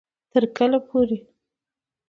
[0.31, 1.17] تر کله پورې